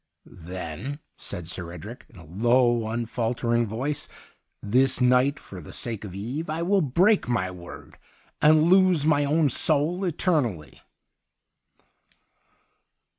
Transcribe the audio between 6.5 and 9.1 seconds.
will break my word, and lose